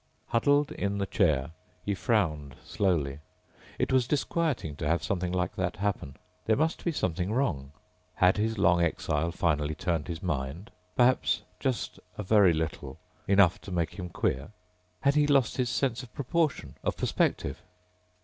Huddled 0.29 0.71
in 0.71 0.97
the 0.97 1.05
chair, 1.05 1.51
he 1.85 1.93
frowned 1.93 2.55
slowly. 2.65 3.19
It 3.77 3.93
was 3.93 4.07
disquieting 4.07 4.75
to 4.77 4.87
have 4.87 5.03
something 5.03 5.31
like 5.31 5.55
that 5.57 5.75
happen. 5.75 6.17
There 6.47 6.55
must 6.55 6.83
be 6.83 6.91
something 6.91 7.31
wrong. 7.31 7.71
Had 8.15 8.37
his 8.37 8.57
long 8.57 8.81
exile 8.81 9.31
finally 9.31 9.75
turned 9.75 10.07
his 10.07 10.23
mind... 10.23 10.71
perhaps 10.95 11.43
just 11.59 11.99
a 12.17 12.23
very 12.23 12.51
little... 12.51 12.97
enough 13.27 13.61
to 13.61 13.71
make 13.71 13.91
him 13.99 14.09
queer? 14.09 14.49
Had 15.01 15.13
he 15.13 15.27
lost 15.27 15.57
his 15.57 15.69
sense 15.69 16.01
of 16.01 16.11
proportion, 16.15 16.77
of 16.83 16.97
perspective? 16.97 17.61